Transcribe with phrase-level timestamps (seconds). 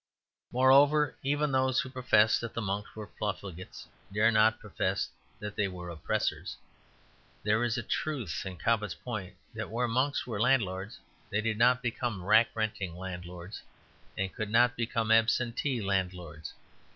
[0.51, 5.07] Moreover, even those who profess that the monks were profligates dare not profess
[5.39, 6.57] that they were oppressors;
[7.43, 10.97] there is truth in Cobbett's point that where monks were landlords,
[11.29, 13.61] they did not become rack renting landlords,
[14.17, 16.55] and could not become absentee landlords.